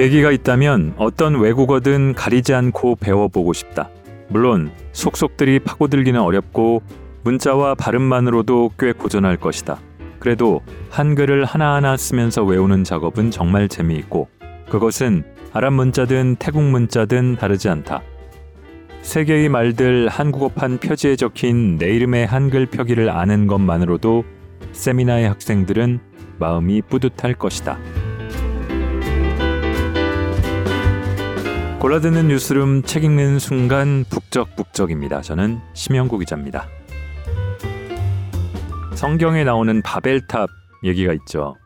[0.00, 3.90] 계기가 있다면 어떤 외국어든 가리지 않고 배워보고 싶다.
[4.28, 6.80] 물론 속속들이 파고들기는 어렵고
[7.22, 9.78] 문자와 발음만으로도 꽤 고전할 것이다.
[10.18, 14.28] 그래도 한글을 하나하나 쓰면서 외우는 작업은 정말 재미있고
[14.70, 18.00] 그것은 아랍 문자든 태국 문자든 다르지 않다.
[19.02, 24.24] 세 개의 말들 한국어판 표지에 적힌 내 이름의 한글 표기를 아는 것만으로도
[24.72, 26.00] 세미나의 학생들은
[26.38, 27.76] 마음이 뿌듯할 것이다.
[31.80, 35.22] 골라듣는 뉴스룸 책 읽는 순간 북적북적입니다.
[35.22, 36.68] 저는 심영구 기자입니다.
[38.94, 40.50] 성경에 나오는 바벨탑
[40.84, 41.56] 얘기가 있죠.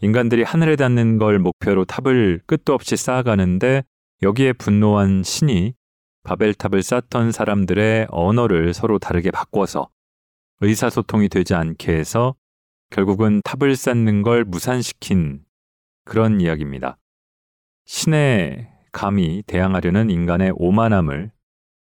[0.00, 3.84] 인간들이 하늘에 닿는 걸 목표로 탑을 끝도 없이 쌓아가는데
[4.22, 5.74] 여기에 분노한 신이
[6.24, 9.88] 바벨탑을 쌓던 사람들의 언어를 서로 다르게 바꿔서
[10.60, 12.34] 의사소통이 되지 않게 해서
[12.90, 15.44] 결국은 탑을 쌓는 걸 무산시킨
[16.04, 16.98] 그런 이야기입니다.
[17.84, 21.30] 신의 감히 대항하려는 인간의 오만함을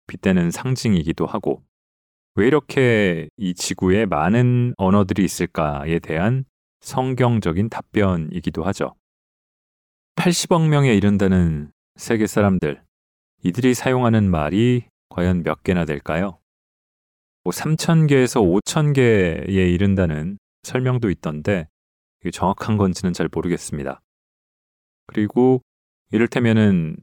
[0.07, 1.63] 빗대는 상징이기도 하고
[2.35, 6.47] 왜 이렇게 이 지구에 많은 언어들이 있을까에 대한
[6.81, 8.95] 성경적인 답변이기도 하죠.
[10.17, 12.83] 80억 명에 이른다는 세계 사람들,
[13.43, 16.39] 이들이 사용하는 말이 과연 몇 개나 될까요?
[17.43, 21.69] 뭐 3,000개에서 5,000개에 이른다는 설명도 있던데
[22.33, 24.01] 정확한 건지는 잘 모르겠습니다.
[25.07, 25.61] 그리고
[26.11, 26.97] 이를테면은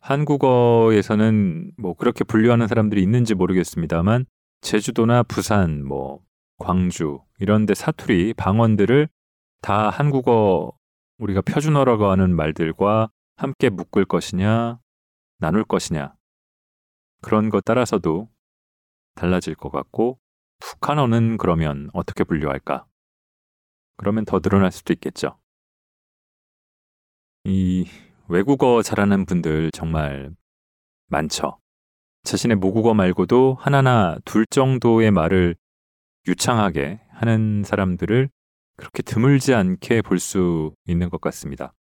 [0.00, 4.26] 한국어에서는 뭐 그렇게 분류하는 사람들이 있는지 모르겠습니다만
[4.60, 6.20] 제주도나 부산, 뭐
[6.58, 9.08] 광주 이런 데 사투리, 방언들을
[9.62, 10.72] 다 한국어
[11.18, 14.78] 우리가 표준어라고 하는 말들과 함께 묶을 것이냐,
[15.38, 16.14] 나눌 것이냐.
[17.22, 18.28] 그런 것 따라서도
[19.14, 20.18] 달라질 것 같고
[20.60, 22.86] 북한어는 그러면 어떻게 분류할까?
[23.96, 25.38] 그러면 더 늘어날 수도 있겠죠.
[27.44, 27.86] 이
[28.28, 30.30] 외국어 잘하는 분들 정말
[31.08, 31.58] 많죠.
[32.24, 35.56] 자신의 모국어 말고도 하나나 둘 정도의 말을
[36.26, 38.30] 유창하게 하는 사람들을
[38.76, 41.74] 그렇게 드물지 않게 볼 수 있는 것 같습니다.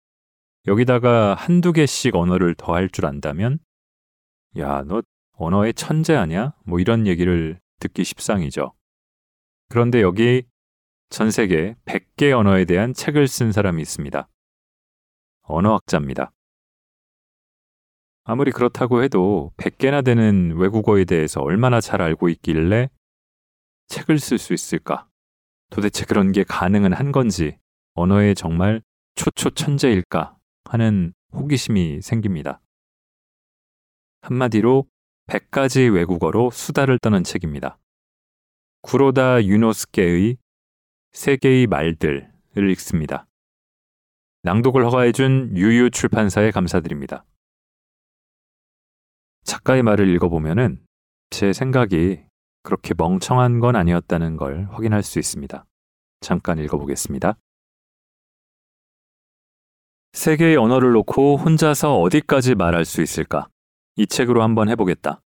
[0.67, 3.59] 여기다가 한두 개씩 언어를 더 할 줄 안다면,
[4.57, 5.01] 야, 너
[5.33, 6.53] 언어의 천재 아냐?
[6.65, 8.73] 뭐 이런 얘기를 듣기 십상이죠.
[9.69, 10.43] 그런데 여기
[11.09, 14.27] 전 세계 100개 언어에 대한 책을 쓴 사람이 있습니다.
[15.51, 16.31] 언어학자입니다.
[18.23, 22.89] 아무리 그렇다고 해도 100개나 되는 외국어에 대해서 얼마나 잘 알고 있길래
[23.87, 25.07] 책을 쓸 수 있을까?
[25.69, 27.57] 도대체 그런 게 가능은 한 건지,
[27.93, 28.81] 언어에 정말
[29.15, 32.61] 초초천재일까 하는 호기심이 생깁니다.
[34.21, 34.85] 한마디로
[35.27, 37.77] 100가지 외국어로 수다를 떠는 책입니다.
[38.81, 40.37] 구로다 유노스케의
[41.13, 42.31] 세계의 말들을
[42.71, 43.27] 읽습니다.
[44.43, 47.25] 낭독을 허가해준 유유 출판사에 감사드립니다.
[49.43, 50.83] 작가의 말을 읽어보면은
[51.29, 52.23] 제 생각이
[52.63, 55.65] 그렇게 멍청한 건 아니었다는 걸 확인할 수 있습니다.
[56.21, 57.37] 잠깐 읽어보겠습니다.
[60.13, 63.47] 세계의 언어를 놓고 혼자서 어디까지 말할 수 있을까?
[63.95, 65.21] 이 책으로 한번 해보겠다.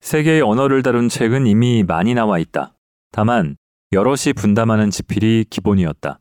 [0.00, 2.74] 세계의 언어를 다룬 책은 이미 많이 나와 있다.
[3.12, 3.56] 다만
[3.92, 6.19] 여럿이 분담하는 지필이 기본이었다.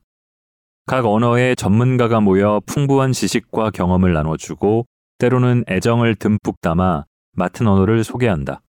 [0.89, 4.87] 각 언어의 전문가가 모여 풍부한 지식과 경험을 나눠주고
[5.19, 8.63] 때로는 애정을 듬뿍 담아 맡은 언어를 소개한다.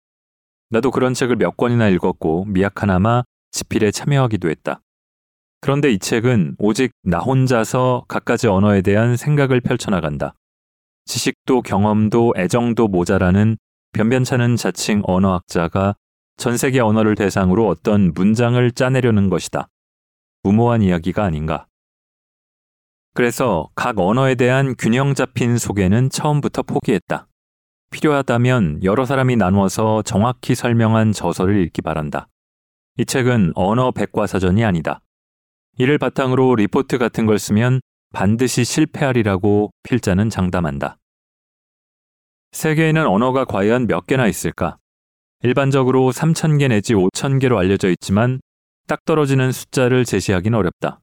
[0.69, 4.81] 나도 그런 책을 몇 권이나 읽었고 미약하나마 지필에 참여하기도 했다.
[5.61, 10.33] 그런데 이 책은 오직 나 혼자서 각가지 언어에 대한 생각을 펼쳐나간다.
[11.05, 13.55] 지식도 경험도 애정도 모자라는
[13.93, 15.95] 변변찮은 자칭 언어학자가
[16.35, 19.69] 전 세계 언어를 대상으로 어떤 문장을 짜내려는 것이다.
[20.43, 21.68] 무모한 이야기가 아닌가.
[23.19, 27.27] 그래서 각 언어에 대한 균형 잡힌 소개는 처음부터 포기했다.
[27.91, 32.29] 필요하다면 여러 사람이 나누어서 정확히 설명한 저서를 읽기 바란다.
[32.97, 35.01] 이 책은 언어 백과사전이 아니다.
[35.77, 37.81] 이를 바탕으로 리포트 같은 걸 쓰면
[38.13, 40.95] 반드시 실패하리라고 필자는 장담한다.
[42.53, 44.77] 세계에는 언어가 과연 몇 개나 있을까?
[45.43, 48.39] 일반적으로 3,000개 내지 5,000개로 알려져 있지만
[48.87, 51.01] 딱 떨어지는 숫자를 제시하기는 어렵다.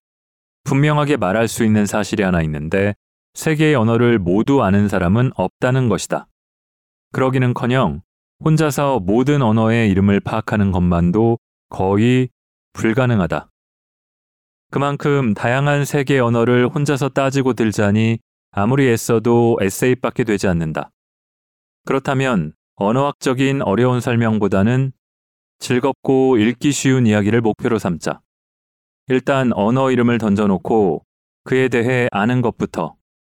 [0.66, 2.94] 분명하게 말할 수 있는 사실이 하나 있는데
[3.34, 6.26] 세계의 언어를 모두 아는 사람은 없다는 것이다.
[7.12, 8.02] 그러기는 커녕
[8.44, 12.28] 혼자서 모든 언어의 이름을 파악하는 것만도 거의
[12.72, 13.48] 불가능하다.
[14.72, 18.18] 그만큼 다양한 세계 언어를 혼자서 따지고 들자니
[18.50, 20.90] 아무리 애써도 에세이밖에 되지 않는다.
[21.84, 24.92] 그렇다면 언어학적인 어려운 설명보다는
[25.60, 28.20] 즐겁고 읽기 쉬운 이야기를 목표로 삼자.
[29.08, 31.04] 일단 언어 이름을 던져놓고
[31.44, 32.96] 그에 대해 아는 것부터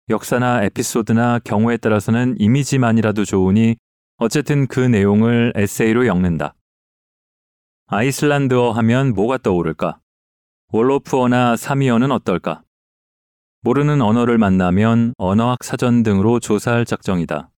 [0.09, 3.77] 역사나 에피소드나 경우에 따라서는 이미지만이라도 좋으니
[4.17, 6.55] 어쨌든 그 내용을 에세이로 엮는다.
[7.89, 10.01] 아이슬란드어 하면 뭐가 떠오를까?
[10.73, 12.63] 월로프어나 사미어는 어떨까?
[13.61, 17.51] 모르는 언어를 만나면 언어학 사전 등으로 조사할 작정이다.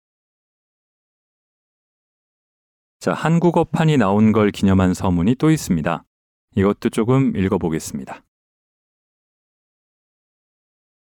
[2.98, 6.04] 자, 한국어판이 나온 걸 기념한 서문이 또 있습니다.
[6.56, 8.22] 이것도 조금 읽어보겠습니다.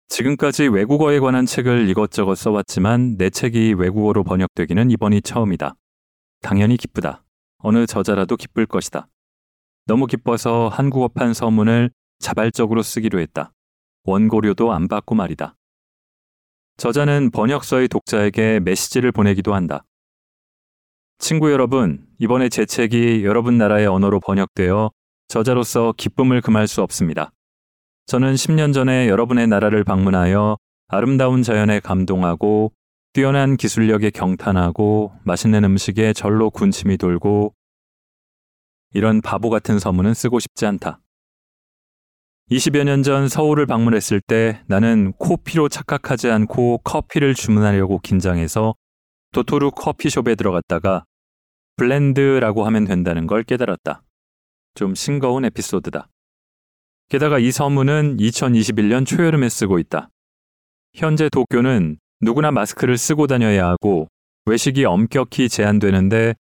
[0.08, 5.74] 지금까지 외국어에 관한 책을 이것저것 써왔지만 내 책이 외국어로 번역되기는 이번이 처음이다.
[6.40, 7.24] 당연히 기쁘다.
[7.58, 9.08] 어느 저자라도 기쁠 것이다.
[9.86, 13.52] 너무 기뻐서 한국어판 서문을 자발적으로 쓰기로 했다.
[14.04, 15.56] 원고료도 안 받고 말이다.
[16.76, 19.84] 저자는 번역서의 독자에게 메시지를 보내기도 한다.
[21.18, 24.90] 친구 여러분, 이번에 제 책이 여러분 나라의 언어로 번역되어
[25.28, 27.30] 저자로서 기쁨을 금할 수 없습니다.
[28.06, 30.56] 저는 10년 전에 여러분의 나라를 방문하여
[30.88, 32.72] 아름다운 자연에 감동하고
[33.12, 37.54] 뛰어난 기술력에 경탄하고 맛있는 음식에 절로 군침이 돌고
[38.94, 41.00] 이런 바보 같은 서문은 쓰고 싶지 않다.
[42.50, 48.74] 20여 년 전 서울을 방문했을 때 나는 코피로 착각하지 않고 커피를 주문하려고 긴장해서
[49.32, 51.04] 도토루 커피숍에 들어갔다가
[51.76, 54.02] 블렌드라고 하면 된다는 걸 깨달았다.
[54.78, 56.08] 좀 싱거운 에피소드다.
[57.08, 60.08] 게다가 이 서문은 2021년 초여름에 쓰고 있다.
[60.94, 64.06] 현재 도쿄는 누구나 마스크를 쓰고 다녀야 하고
[64.46, 66.34] 외식이 엄격히 제한되는데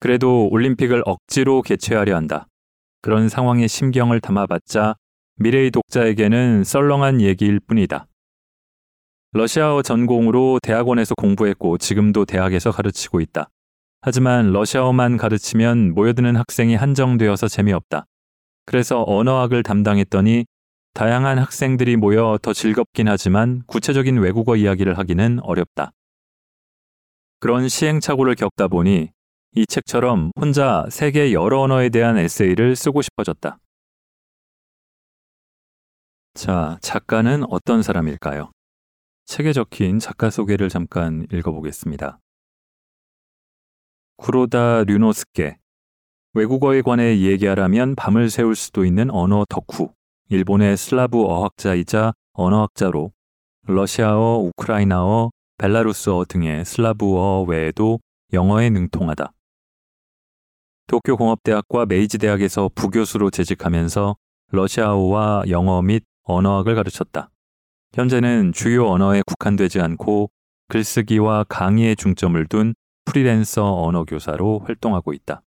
[0.00, 2.46] 그래도 올림픽을 억지로 개최하려 한다.
[3.02, 4.94] 그런 상황에 심경을 담아봤자
[5.36, 8.06] 미래의 독자에게는 썰렁한 얘기일 뿐이다.
[9.32, 13.50] 러시아어 전공으로 대학원에서 공부했고 지금도 대학에서 가르치고 있다.
[14.04, 18.04] 하지만 러시아어만 가르치면 모여드는 학생이 한정되어서 재미없다.
[18.66, 20.44] 그래서 언어학을 담당했더니
[20.92, 25.92] 다양한 학생들이 모여 더 즐겁긴 하지만 구체적인 외국어 이야기를 하기는 어렵다.
[27.38, 29.12] 그런 시행착오를 겪다 보니
[29.54, 33.56] 이 책처럼 혼자 세계 여러 언어에 대한 에세이를 쓰고 싶어졌다.
[36.34, 38.50] 자, 작가는 어떤 사람일까요?
[39.26, 42.18] 책에 적힌 작가 소개를 잠깐 읽어보겠습니다.
[44.22, 45.56] 쿠로다 류노스케.
[46.34, 49.92] 외국어에 관해 얘기하라면 밤을 새울 수도 있는 언어 덕후.
[50.28, 53.10] 일본의 슬라브 어학자이자 언어학자로
[53.66, 57.98] 러시아어, 우크라이나어, 벨라루스어 등의 슬라브어 외에도
[58.32, 59.32] 영어에 능통하다.
[60.86, 64.14] 도쿄공업대학과 메이지대학에서 부교수로 재직하면서
[64.52, 67.28] 러시아어와 영어 및 언어학을 가르쳤다.
[67.92, 70.30] 현재는 주요 언어에 국한되지 않고
[70.68, 75.42] 글쓰기와 강의에 중점을 둔 프리랜서 언어 교사로 활동하고 있다.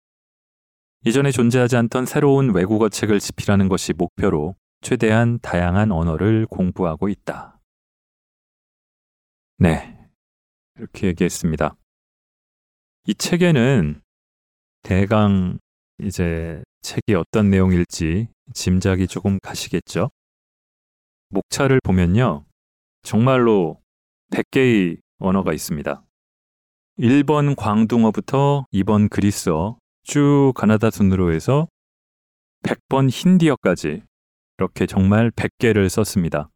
[1.05, 7.59] 이전에 존재하지 않던 새로운 외국어 책을 집필하는 것이 목표로 최대한 다양한 언어를 공부하고 있다.
[9.57, 9.97] 네.
[10.77, 11.75] 이렇게 얘기했습니다.
[13.07, 14.01] 이 책에는
[14.83, 15.59] 대강
[15.99, 20.09] 이제 책이 어떤 내용일지 짐작이 조금 가시겠죠?
[21.29, 22.45] 목차를 보면요.
[23.01, 23.81] 정말로
[24.31, 26.03] 100개의 언어가 있습니다.
[26.99, 31.67] 1번 광둥어부터 2번 그리스어, 쭉 가나다 순으로 해서
[32.61, 34.03] 100번 힌디어까지
[34.59, 36.51] 이렇게 정말 100개를 썼습니다.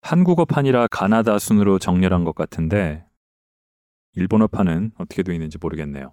[0.00, 3.06] 한국어판이라 가나다 순으로 정렬한 것 같은데
[4.16, 6.12] 일본어판은 어떻게 되어 있는지 모르겠네요.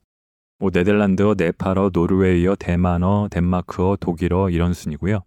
[0.60, 5.24] 뭐 네덜란드어, 네팔어, 노르웨이어, 대만어, 덴마크어, 독일어 이런 순이고요.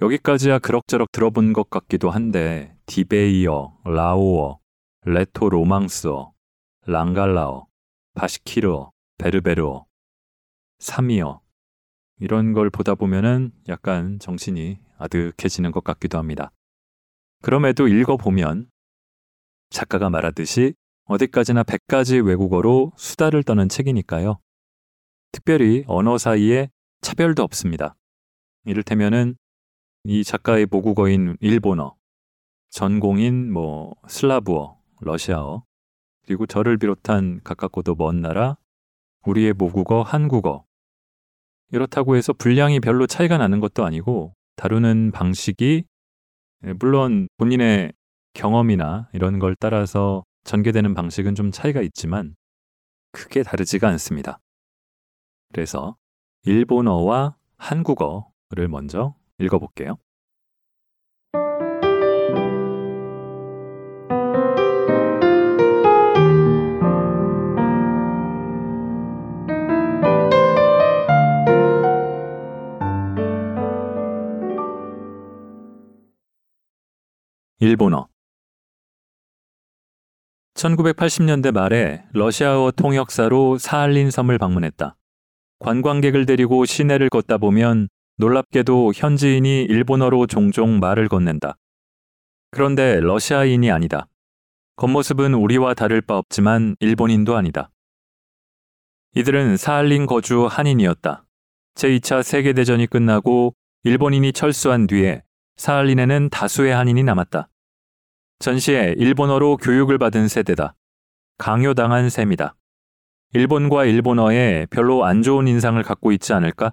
[0.00, 4.60] 여기까지야 그럭저럭 들어본 것 같기도 한데 디베히어, 라오어,
[5.04, 6.32] 레토 로망스어,
[6.88, 7.66] 링갈라어,
[8.14, 9.84] 바시키르어, 베르베르어,
[10.78, 11.42] 사미어
[12.18, 16.50] 이런 걸 보다 보면은 약간 정신이 아득해지는 것 같기도 합니다.
[17.42, 18.70] 그럼에도 읽어보면
[19.68, 20.72] 작가가 말하듯이
[21.04, 24.38] 어디까지나 100가지 외국어로 수다를 떠는 책이니까요.
[25.30, 26.70] 특별히 언어 사이에
[27.02, 27.96] 차별도 없습니다.
[28.64, 29.36] 이를테면은
[30.04, 31.96] 이 작가의 모국어인 일본어,
[32.70, 35.67] 전공인 뭐 슬라브어, 러시아어,
[36.28, 38.58] 그리고 저를 비롯한 가깝고도 먼 나라,
[39.24, 40.66] 우리의 모국어 한국어.
[41.72, 45.84] 이렇다고 해서 분량이 별로 차이가 나는 것도 아니고 다루는 방식이
[46.66, 47.94] 예, 물론 본인의
[48.34, 52.36] 경험이나 이런 걸 따라서 전개되는 방식은 좀 차이가 있지만
[53.12, 54.38] 크게 다르지가 않습니다.
[55.54, 55.96] 그래서
[56.42, 59.96] 일본어와 한국어를 먼저 읽어볼게요.
[77.60, 78.08] 일본어
[80.54, 84.96] 1980년대 말에 러시아어 통역사로 사할린 섬을 방문했다.
[85.58, 87.88] 관광객을 데리고 시내를 걷다 보면
[88.18, 91.56] 놀랍게도 현지인이 일본어로 종종 말을 건넨다.
[92.52, 94.06] 그런데 러시아인이 아니다.
[94.76, 97.72] 겉모습은 우리와 다를 바 없지만 일본인도 아니다.
[99.16, 101.24] 이들은 사할린 거주 한인이었다.
[101.74, 105.24] 제2차 세계대전이 끝나고 일본인이 철수한 뒤에
[105.58, 107.48] 사할린에는 다수의 한인이 남았다.
[108.38, 110.74] 전시에 일본어로 교육을 받은 세대다.
[111.36, 112.54] 강요당한 셈이다.
[113.34, 116.72] 일본과 일본어에 별로 안 좋은 인상을 갖고 있지 않을까?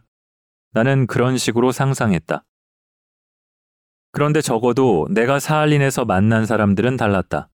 [0.72, 2.46] 나는 그런 식으로 상상했다.
[4.12, 7.50] 그런데 적어도 내가 사할린에서 만난 사람들은 달랐다.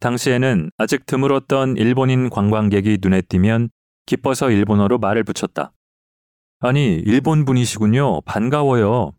[0.00, 3.70] 당시에는 아직 드물었던 일본인 관광객이 눈에 띄면
[4.04, 5.72] 기뻐서 일본어로 말을 붙였다.
[6.60, 8.20] 아니, 일본 분이시군요.
[8.22, 9.12] 반가워요.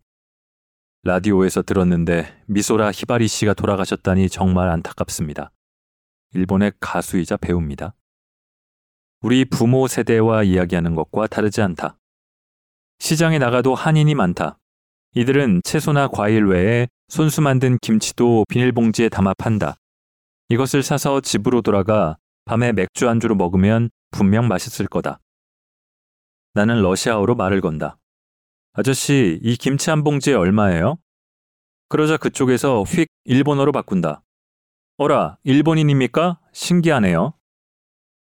[1.08, 5.54] 라디오에서 들었는데 미소라 히바리 씨가 돌아가셨다니 정말 안타깝습니다.
[6.34, 7.96] 일본의 가수이자 배우입니다.
[9.22, 11.98] 우리 부모 세대와 이야기하는 것과 다르지 않다.
[13.00, 14.60] 시장에 나가도 한인이 많다.
[15.16, 19.78] 이들은 채소나 과일 외에 손수 만든 김치도 비닐봉지에 담아 판다.
[20.50, 25.22] 이것을 사서 집으로 돌아가 밤에 맥주 안주로 먹으면 분명 맛있을 거다.
[26.54, 27.98] 나는 러시아어로 말을 건다.
[28.80, 31.00] 아저씨, 이 김치 한 봉지에 얼마예요?
[31.90, 34.22] 그러자 그쪽에서 휙 일본어로 바꾼다.
[34.98, 36.40] 어라, 일본인입니까?
[36.54, 37.34] 신기하네요.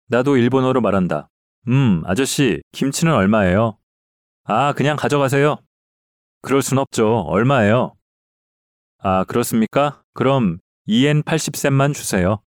[0.07, 1.29] 나도 일본어로 말한다.
[1.67, 3.77] 음, 아저씨, 김치는 얼마예요?
[4.45, 5.57] 아, 그냥 가져가세요.
[6.41, 7.25] 그럴 순 없죠.
[7.27, 7.93] 얼마예요?
[8.97, 10.01] 아, 그렇습니까?
[10.15, 12.41] 그럼 2엔 80 센만 주세요.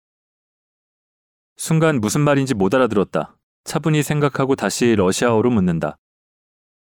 [1.56, 3.38] 순간 무슨 말인지 못 알아들었다.
[3.64, 6.00] 차분히 생각하고 다시 러시아어로 묻는다.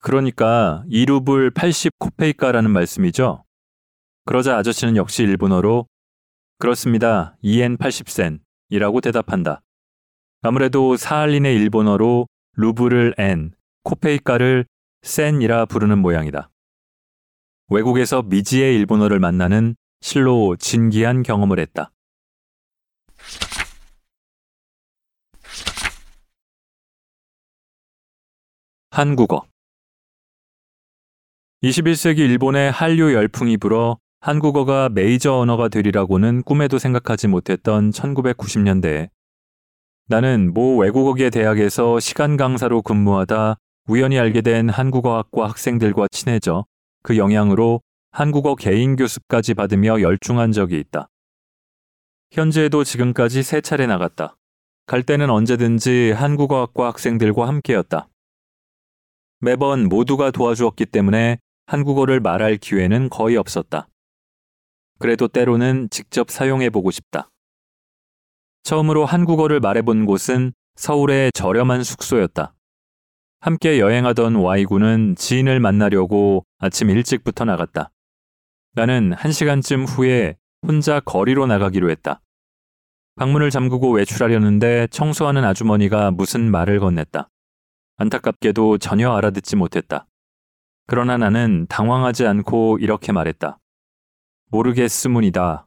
[0.00, 3.45] 그러니까 2루블 80 코페이카라는 말씀이죠?
[4.25, 5.87] 그러자 아저씨는 역시 일본어로
[6.59, 7.37] 그렇습니다.
[7.43, 9.62] 2엔 80센 이라고 대답한다.
[10.43, 13.52] 아무래도 사할린의 일본어로 루블을 엔,
[13.85, 14.67] 코페이카를
[15.02, 16.50] 센이라 부르는 모양이다.
[17.69, 21.90] 외국에서 미지의 일본어를 만나는 실로 진기한 경험을 했다.
[28.90, 29.47] 한국어
[31.65, 39.09] 21세기 일본의 한류 열풍이 불어 한국어가 메이저 언어가 되리라고는 꿈에도 생각하지 못했던 1990년대에
[40.07, 43.57] 나는 모 외국어계 대학에서 시간 강사로 근무하다
[43.88, 46.65] 우연히 알게 된 한국어학과 학생들과 친해져
[47.03, 51.09] 그 영향으로 한국어 개인 교습까지 받으며 열중한 적이 있다.
[52.31, 54.37] 현재에도 지금까지 세 차례 나갔다.
[54.87, 58.09] 갈 때는 언제든지 한국어학과 학생들과 함께였다.
[59.41, 61.38] 매번 모두가 도와주었기 때문에
[61.69, 63.89] 한국어를 말할 기회는 거의 없었다.
[64.99, 67.31] 그래도 때로는 직접 사용해보고 싶다.
[68.63, 72.55] 처음으로 한국어를 말해본 곳은 서울의 저렴한 숙소였다.
[73.41, 77.91] 함께 여행하던 Y군은 지인을 만나려고 아침 일찍부터 나갔다.
[78.73, 82.23] 나는 한 시간쯤 후에 혼자 거리로 나가기로 했다.
[83.17, 87.29] 방문을 잠그고 외출하려는데 청소하는 아주머니가 무슨 말을 건넸다.
[87.99, 90.07] 안타깝게도 전혀 알아듣지 못했다.
[90.90, 93.59] 그러나 나는 당황하지 않고 이렇게 말했다.
[94.50, 95.66] 모르겠으문이다.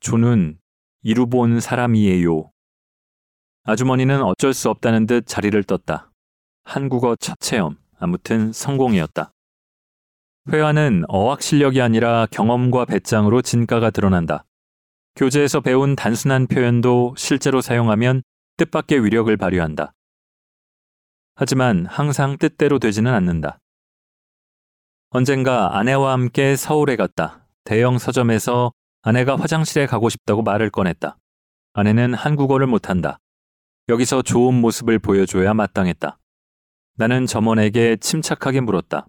[0.00, 0.58] 조는
[1.02, 2.50] 이루 본 사람이에요.
[3.62, 6.10] 아주머니는 어쩔 수 없다는 듯 자리를 떴다.
[6.64, 9.30] 한국어 첫 체험, 아무튼 성공이었다.
[10.48, 14.44] 회화는 어학 실력이 아니라 경험과 배짱으로 진가가 드러난다.
[15.14, 18.24] 교재에서 배운 단순한 표현도 실제로 사용하면
[18.56, 19.92] 뜻밖의 위력을 발휘한다.
[21.36, 23.60] 하지만 항상 뜻대로 되지는 않는다.
[25.14, 27.46] 언젠가 아내와 함께 서울에 갔다.
[27.64, 31.18] 대형 서점에서 아내가 화장실에 가고 싶다고 말을 꺼냈다.
[31.74, 33.18] 아내는 한국어를 못한다.
[33.90, 36.18] 여기서 좋은 모습을 보여줘야 마땅했다.
[36.96, 39.06] 나는 점원에게 침착하게 물었다.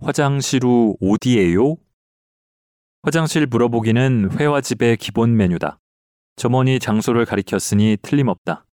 [0.00, 1.76] 화장실우 어디에요?
[3.02, 5.78] 화장실 물어보기는 회화집의 기본 메뉴다.
[6.36, 8.66] 점원이 장소를 가리켰으니 틀림없다.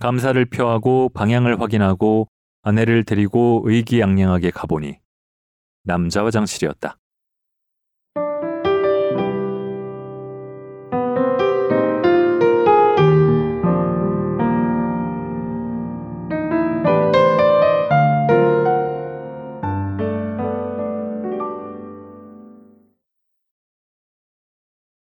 [0.00, 2.28] 감사를 표하고 방향을 확인하고
[2.60, 5.01] 아내를 데리고 의기양양하게 가보니
[5.84, 6.96] 남자 화장실이었다.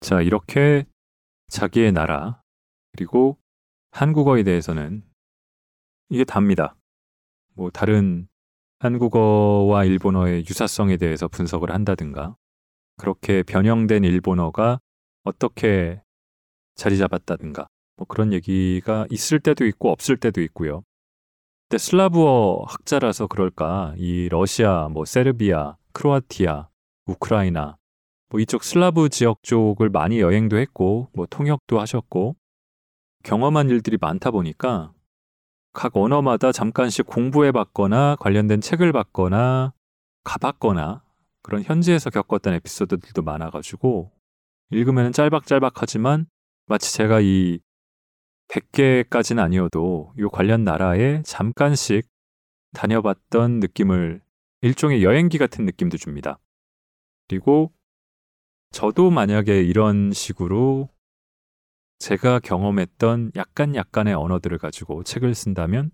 [0.01, 0.85] 자, 이렇게
[1.49, 2.41] 자기의 나라,
[2.93, 3.39] 그리고
[3.91, 5.05] 한국어에 대해서는
[6.11, 6.77] 이게 답니다.
[7.55, 8.29] 뭐 다른
[8.79, 12.37] 한국어와 일본어의 유사성에 대해서 분석을 한다든가,
[12.97, 14.81] 그렇게 변형된 일본어가
[15.25, 16.03] 어떻게
[16.75, 17.67] 자리 잡았다든가,
[17.97, 20.83] 뭐 그런 얘기가 있을 때도 있고 없을 때도 있고요.
[21.69, 26.69] 근데 슬라브어 학자라서 그럴까 이 러시아, 뭐 세르비아, 크로아티아,
[27.07, 27.77] 우크라이나
[28.29, 32.37] 뭐 이쪽 슬라브 지역 쪽을 많이 여행도 했고 뭐 통역도 하셨고
[33.25, 34.93] 경험한 일들이 많다 보니까
[35.77, 39.75] 각 언어마다 잠깐씩 공부해 봤거나 관련된 책을 봤거나
[40.25, 41.03] 가봤거나
[41.43, 44.11] 그런 현지에서 겪었던 에피소드들도 많아가지고
[44.71, 46.29] 읽으면 짤박짤박하지만
[46.65, 47.61] 마치 제가 이
[48.49, 52.09] 100개까지는 아니어도 이 관련 나라에 잠깐씩
[52.73, 54.23] 다녀봤던 느낌을
[54.63, 56.39] 일종의 여행기 같은 느낌도 줍니다.
[57.29, 57.71] 그리고
[58.71, 60.89] 저도 만약에 이런 식으로
[61.99, 65.91] 제가 경험했던 약간 약간의 언어들을 가지고 책을 쓴다면,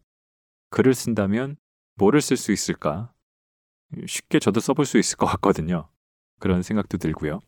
[0.71, 1.57] 글을 쓴다면
[1.97, 3.13] 뭐를 쓸 수 있을까?
[4.07, 5.89] 쉽게 저도 써볼 수 있을 것 같거든요.
[6.41, 7.41] 그런 생각도 들고요.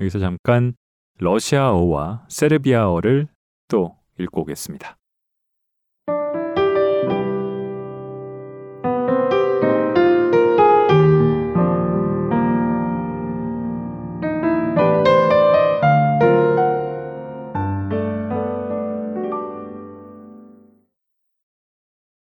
[0.00, 0.74] 여기서 잠깐
[1.18, 3.28] 러시아어와 세르비아어를
[3.68, 4.96] 또 읽고 오겠습니다.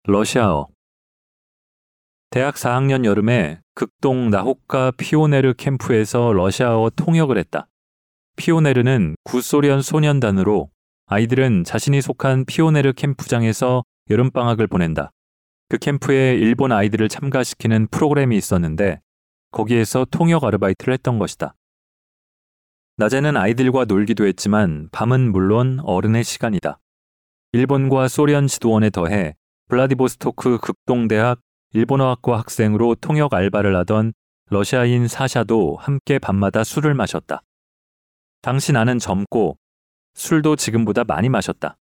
[0.07, 0.69] 러시아어
[2.29, 7.69] 대학 4학년 여름에 극동 나호카 피오네르 캠프에서 러시아어 통역을 했다.
[8.37, 10.69] 피오네르는 구소련 소년단으로
[11.07, 15.11] 아이들은 자신이 속한 피오네르 캠프장에서 여름방학을 보낸다.
[15.71, 19.01] 그 캠프에 일본 아이들을 참가시키는 프로그램이 있었는데
[19.53, 21.55] 거기에서 통역 아르바이트를 했던 것이다.
[22.99, 26.79] 낮에는 아이들과 놀기도 했지만 밤은 물론 어른의 시간이다.
[27.53, 29.35] 일본과 소련 지도원에 더해
[29.69, 31.41] 블라디보스토크 극동대학
[31.73, 34.13] 일본어학과 학생으로 통역 알바를 하던
[34.51, 37.43] 러시아인 사샤도 함께 밤마다 술을 마셨다.
[38.43, 39.57] 당시 나는 젊고
[40.15, 41.77] 술도 지금보다 많이 마셨다.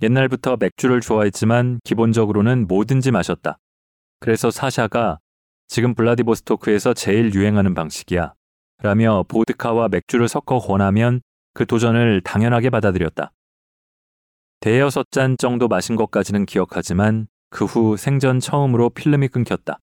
[0.00, 3.58] 옛날부터 맥주를 좋아했지만 기본적으로는 뭐든지 마셨다.
[4.18, 5.18] 그래서 사샤가
[5.68, 8.34] 지금 블라디보스토크에서 제일 유행하는 방식이야.
[8.82, 11.20] 라며 보드카와 맥주를 섞어 권하면
[11.54, 13.32] 그 도전을 당연하게 받아들였다.
[14.62, 19.80] 대여섯 잔 정도 마신 것까지는 기억하지만 그 후 생전 처음으로 필름이 끊겼다.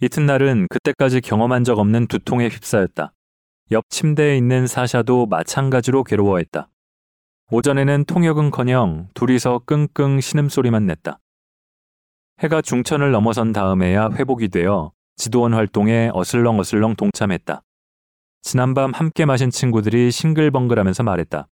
[0.00, 3.12] 이튿날은 그때까지 경험한 적 없는 두통에 휩싸였다.
[3.72, 6.70] 옆 침대에 있는 사샤도 마찬가지로 괴로워했다.
[7.50, 11.18] 오전에는 통역은커녕 둘이서 끙끙 신음소리만 냈다.
[12.38, 17.62] 해가 중천을 넘어선 다음에야 회복이 되어 지도원 활동에 어슬렁어슬렁 동참했다.
[18.42, 21.48] 지난밤 함께 마신 친구들이 싱글벙글하면서 말했다.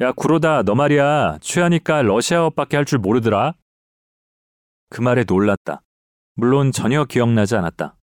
[0.00, 1.38] 야, 구로다, 너 말이야.
[1.40, 3.54] 취하니까 러시아어밖에 할 줄 모르더라.
[4.88, 5.82] 그 말에 놀랐다.
[6.34, 7.96] 물론 전혀 기억나지 않았다.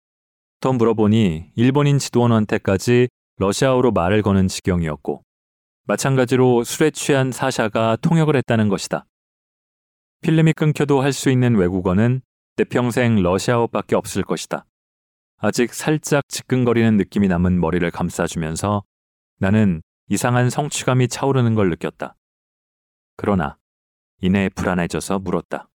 [0.59, 5.23] 더 물어보니 일본인 지도원한테까지 러시아어로 말을 거는 지경이었고,
[5.87, 9.05] 마찬가지로 술에 취한 사샤가 통역을 했다는 것이다.
[10.21, 12.21] 필름이 끊겨도 할 수 있는 외국어는
[12.57, 14.65] 내 평생 러시아어밖에 없을 것이다.
[15.37, 18.83] 아직 살짝 지끈거리는 느낌이 남은 머리를 감싸주면서
[19.39, 22.15] 나는 이상한 성취감이 차오르는 걸 느꼈다.
[23.17, 23.57] 그러나
[24.21, 25.69] 이내 불안해져서 물었다.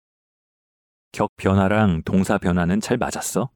[1.11, 3.49] 격 변화랑 동사 변화는 잘 맞았어?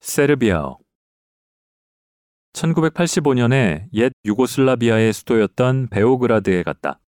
[0.00, 0.78] 세르비아어
[2.52, 7.00] 1985년에 옛 유고슬라비아의 수도였던 베오그라드에 갔다.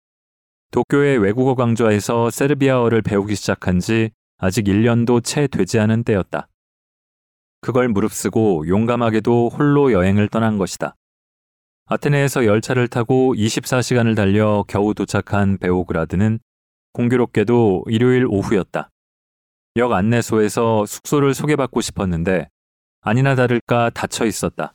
[0.71, 6.47] 도쿄의 외국어 강좌에서 세르비아어를 배우기 시작한 지 아직 1년도 채 되지 않은 때였다.
[7.63, 10.95] 그걸 무릅쓰고 용감하게도 홀로 여행을 떠난 것이다.
[11.85, 16.39] 아테네에서 열차를 타고 24시간을 달려 겨우 도착한 베오그라드는
[16.91, 18.89] 공교롭게도 일요일 오후였다.
[19.77, 22.49] 역 안내소에서 숙소를 소개받고 싶었는데
[22.99, 24.73] 아니나 다를까 닫혀 있었다.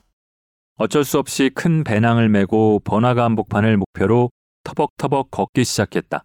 [0.76, 4.30] 어쩔 수 없이 큰 배낭을 메고 번화가 한복판을 목표로
[4.64, 6.24] 터벅터벅 걷기 시작했다.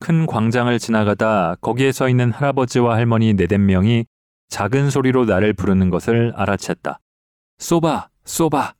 [0.00, 4.06] 큰 광장을 지나가다 거기에 서 있는 할아버지와 할머니 네댓 명이
[4.48, 6.98] 작은 소리로 나를 부르는 것을 알아챘다.
[7.58, 8.74] 소바, 소바.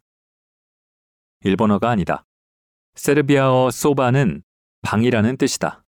[1.42, 2.24] 일본어가 아니다.
[2.94, 4.42] 세르비아어 소바는
[4.82, 5.84] 방이라는 뜻이다.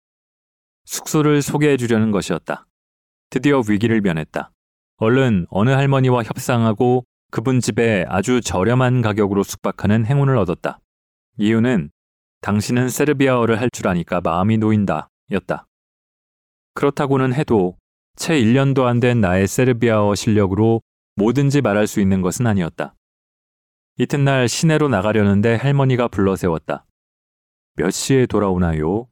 [0.84, 2.66] 숙소를 소개해 주려는 것이었다.
[3.30, 4.52] 드디어 위기를 면했다.
[4.96, 10.78] 얼른 어느 할머니와 협상하고 그분 집에 아주 저렴한 가격으로 숙박하는 행운을 얻었다.
[11.38, 11.90] 이유는
[12.42, 15.66] 당신은 세르비아어를 할 줄 아니까 마음이 놓인다 였다.
[16.74, 17.78] 그렇다고는 해도
[18.16, 20.82] 채 1년도 안 된 나의 세르비아어 실력으로
[21.16, 22.94] 뭐든지 말할 수 있는 것은 아니었다.
[23.98, 26.86] 이튿날 시내로 나가려는데 할머니가 불러 세웠다.
[27.74, 29.08] 몇 시에 돌아오나요?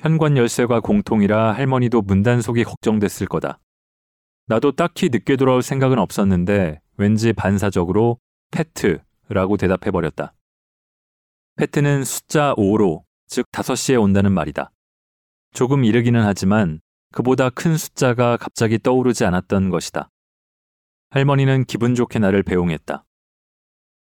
[0.00, 3.58] 현관 열쇠가 공통이라 할머니도 문단속이 걱정됐을 거다.
[4.46, 8.18] 나도 딱히 늦게 돌아올 생각은 없었는데 왠지 반사적으로
[8.50, 10.34] 페트라고 대답해 버렸다.
[11.56, 14.70] 페트는 숫자 5로, 즉 5시에 온다는 말이다.
[15.52, 16.80] 조금 이르기는 하지만
[17.12, 20.10] 그보다 큰 숫자가 갑자기 떠오르지 않았던 것이다.
[21.10, 23.04] 할머니는 기분 좋게 나를 배웅했다.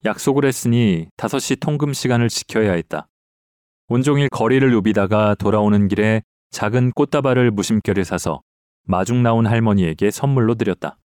[0.04, 3.08] 약속을 했으니 5시 통금 시간을 지켜야 했다.
[3.88, 8.42] 온종일 거리를 누비다가 돌아오는 길에 작은 꽃다발을 무심결에 사서
[8.84, 10.98] 마중 나온 할머니에게 선물로 드렸다.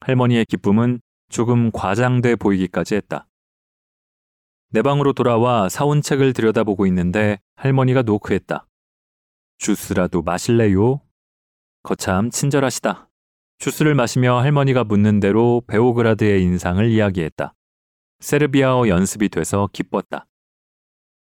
[0.00, 3.26] 할머니의 기쁨은 조금 과장돼 보이기까지 했다.
[4.70, 8.66] 내 방으로 돌아와 사온 책을 들여다보고 있는데 할머니가 노크했다.
[9.58, 11.00] 주스라도 마실래요?
[11.82, 13.08] 거참 친절하시다.
[13.58, 17.54] 주스를 마시며 할머니가 묻는 대로 베오그라드의 인상을 이야기했다.
[18.20, 20.26] 세르비아어 연습이 돼서 기뻤다.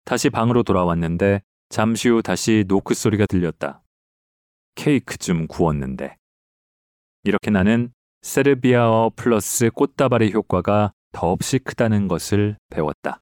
[0.04, 3.82] 다시 방으로 돌아왔는데 잠시 후 다시 노크 소리가 들렸다.
[4.74, 6.16] 케이크 좀 구웠는데.
[7.24, 13.20] 이렇게 나는 세르비아어 플러스 꽃다발의 효과가 더없이 크다는 것을 배웠다.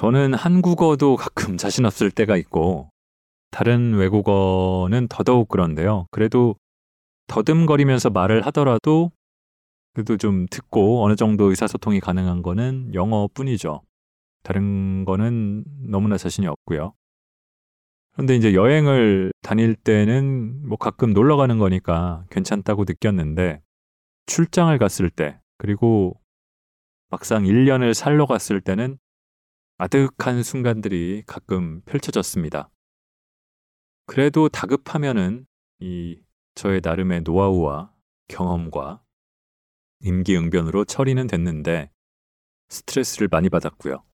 [0.00, 2.88] 저는 한국어도 가끔 자신 없을 때가 있고
[3.50, 6.06] 다른 외국어는 더더욱 그런데요.
[6.10, 6.56] 그래도
[7.26, 9.12] 더듬거리면서 말을 하더라도
[9.92, 13.82] 그래도 좀 듣고 어느 정도 의사소통이 가능한 거는 영어뿐이죠.
[14.42, 16.94] 다른 거는 너무나 자신이 없고요.
[18.12, 23.60] 그런데 이제 여행을 다닐 때는 뭐 가끔 놀러 가는 거니까 괜찮다고 느꼈는데
[24.24, 26.18] 출장을 갔을 때 그리고
[27.10, 28.96] 막상 1년을 살러 갔을 때는
[29.80, 32.68] 아득한 순간들이 가끔 펼쳐졌습니다.
[34.04, 35.46] 그래도 다급하면은
[35.78, 36.20] 이
[36.54, 37.90] 저의 나름의 노하우와
[38.28, 39.02] 경험과
[40.00, 41.90] 임기응변으로 처리는 됐는데
[42.68, 44.04] 스트레스를 많이 받았고요.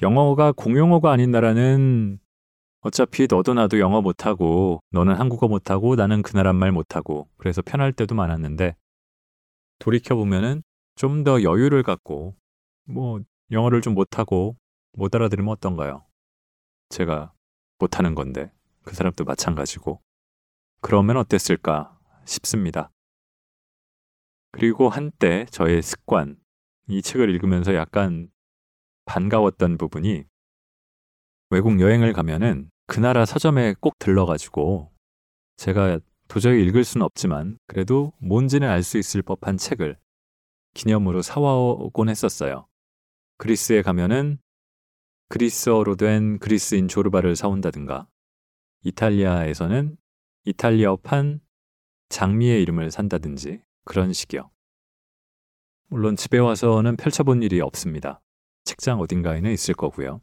[0.00, 2.18] 영어가 공용어가 아닌 나라는
[2.80, 7.92] 어차피 너도 나도 영어 못하고 너는 한국어 못하고 나는 그 나라 말 못하고 그래서 편할
[7.92, 8.74] 때도 많았는데
[9.80, 10.62] 돌이켜보면은
[10.96, 12.34] 좀 더 여유를 갖고
[12.86, 14.56] 뭐 영어를 좀 못하고
[14.92, 16.04] 못 알아들으면 어떤가요?
[16.88, 17.32] 제가
[17.78, 18.52] 못하는 건데
[18.84, 20.00] 그 사람도 마찬가지고
[20.80, 22.90] 그러면 어땠을까 싶습니다.
[24.52, 26.36] 그리고 한때 저의 습관,
[26.86, 28.30] 이 책을 읽으면서 약간
[29.06, 30.24] 반가웠던 부분이
[31.50, 34.92] 외국 여행을 가면은 그 나라 서점에 꼭 들러가지고
[35.56, 39.96] 제가 도저히 읽을 수는 없지만 그래도 뭔지는 알 수 있을 법한 책을
[40.74, 42.66] 기념으로 사와오곤 했었어요.
[43.36, 44.38] 그리스에 가면은
[45.28, 48.06] 그리스어로 된 그리스인 조르바를 사온다든가
[48.82, 49.96] 이탈리아에서는
[50.44, 51.40] 이탈리아판
[52.10, 54.50] 장미의 이름을 산다든지 그런 식이요.
[55.88, 58.20] 물론 집에 와서는 펼쳐본 일이 없습니다.
[58.64, 60.20] 책장 어딘가에는 있을 거고요.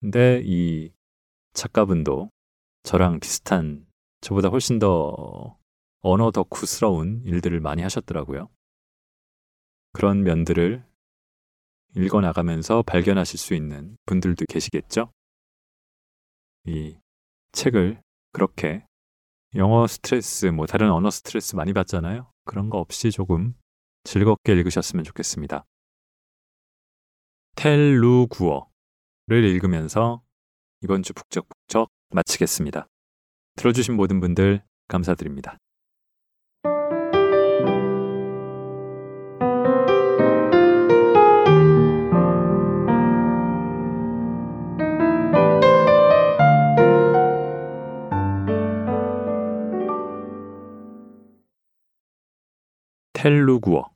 [0.00, 0.92] 근데 이
[1.54, 2.30] 작가분도
[2.82, 3.86] 저랑 비슷한
[4.20, 5.58] 저보다 훨씬 더
[6.00, 8.48] 언어 덕후스러운 일들을 많이 하셨더라고요.
[9.92, 10.87] 그런 면들을
[11.96, 15.12] 읽어 나가면서 발견하실 수 있는 분들도 계시겠죠?
[16.66, 16.96] 이
[17.52, 18.00] 책을
[18.32, 18.84] 그렇게
[19.54, 22.30] 영어 스트레스, 뭐 다른 언어 스트레스 많이 받잖아요.
[22.44, 23.54] 그런 거 없이 조금
[24.04, 25.64] 즐겁게 읽으셨으면 좋겠습니다.
[27.56, 28.66] 텔루구어를
[29.30, 30.22] 읽으면서
[30.82, 32.86] 이번 주 북적북적 마치겠습니다.
[33.56, 35.58] 들어주신 모든 분들 감사드립니다.
[53.18, 53.90] 텔루구어.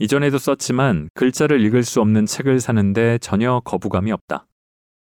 [0.00, 4.48] 이전에도 썼지만 글자를 읽을 수 없는 책을 사는데 전혀 거부감이 없다.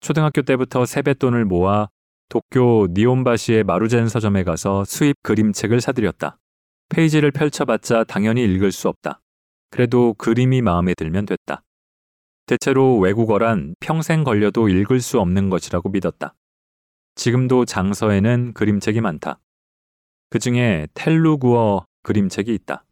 [0.00, 1.88] 초등학교 때부터 세뱃돈을 모아
[2.28, 6.36] 도쿄 니온바시의 마루젠 서점에 가서 수입 그림책을 사들였다.
[6.90, 9.22] 페이지를 펼쳐봤자 당연히 읽을 수 없다.
[9.70, 11.62] 그래도 그림이 마음에 들면 됐다.
[12.44, 16.34] 대체로 외국어란 평생 걸려도 읽을 수 없는 것이라고 믿었다.
[17.14, 19.40] 지금도 장서에는 그림책이 많다.
[20.28, 22.86] 그 중에 텔루구어 그림책이 있다.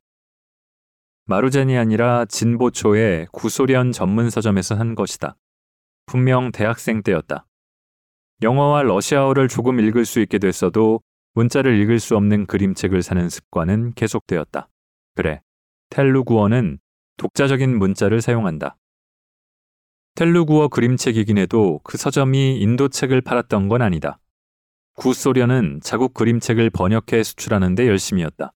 [1.24, 5.38] 마루젠이 아니라 진보초의 구소련 전문 서점에서 산 것이다.
[6.04, 7.46] 분명 대학생 때였다.
[8.42, 11.00] 영어와 러시아어를 조금 읽을 수 있게 됐어도
[11.32, 14.68] 문자를 읽을 수 없는 그림책을 사는 습관은 계속되었다.
[15.14, 15.40] 그래,
[15.88, 16.78] 텔루구어는
[17.16, 18.76] 독자적인 문자를 사용한다.
[20.14, 24.18] 텔루구어 그림책이긴 해도 그 서점이 인도책을 팔았던 건 아니다.
[24.96, 28.52] 구소련은 자국 그림책을 번역해 수출하는 데 열심이었다.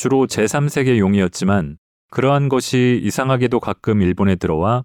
[0.00, 1.76] 주로 제3세계 용이었지만
[2.10, 4.82] 그러한 것이 이상하게도 가끔 일본에 들어와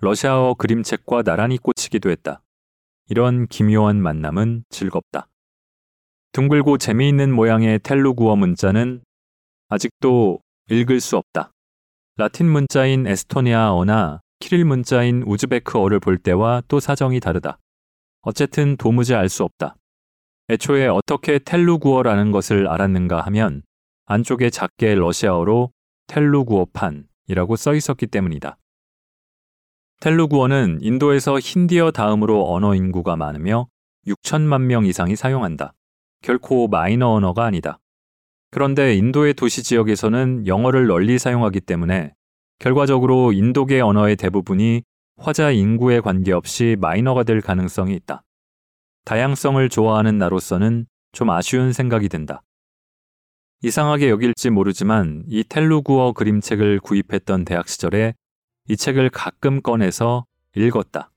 [0.00, 2.42] 러시아어 그림책과 나란히 꽂히기도 했다.
[3.08, 5.28] 이런 기묘한 만남은 즐겁다.
[6.32, 9.02] 둥글고 재미있는 모양의 텔루구어 문자는
[9.70, 11.52] 아직도 읽을 수 없다.
[12.18, 17.58] 라틴 문자인 에스토니아어나 키릴 문자인 우즈베크어를 볼 때와 또 사정이 다르다.
[18.20, 19.76] 어쨌든 도무지 알 수 없다.
[20.50, 23.62] 애초에 어떻게 텔루구어라는 것을 알았는가 하면
[24.10, 25.70] 안쪽에 작게 러시아어로
[26.08, 28.58] 텔루구어판이라고 써 있었기 때문이다.
[30.00, 33.68] 텔루구어는 인도에서 힌디어 다음으로 언어 인구가 많으며
[34.08, 35.74] 6천만 명 이상이 사용한다.
[36.22, 37.78] 결코 마이너 언어가 아니다.
[38.50, 42.12] 그런데 인도의 도시 지역에서는 영어를 널리 사용하기 때문에
[42.58, 44.82] 결과적으로 인도계 언어의 대부분이
[45.18, 48.24] 화자 인구에 관계없이 마이너가 될 가능성이 있다.
[49.04, 52.42] 다양성을 좋아하는 나로서는 좀 아쉬운 생각이 든다.
[53.62, 58.14] 이상하게 여길지 모르지만 이 텔루구어 그림책을 구입했던 대학 시절에
[58.68, 60.24] 이 책을 가끔 꺼내서
[60.56, 61.10] 읽었다.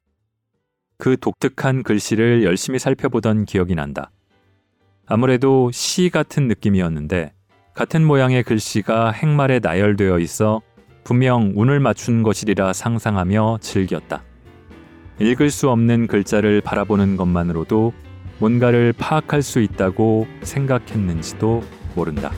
[0.97, 4.11] 그 독특한 글씨를 열심히 살펴보던 기억이 난다.
[5.05, 7.33] 아무래도 시 같은 느낌이었는데
[7.73, 10.61] 같은 모양의 글씨가 행말에 나열되어 있어
[11.05, 14.21] 분명 운을 맞춘 것이리라 상상하며 즐겼다.
[15.19, 17.93] 읽을 수 없는 글자를 바라보는 것만으로도
[18.39, 21.63] 뭔가를 파악할 수 있다고 생각했는지도
[21.95, 22.31] 모른다.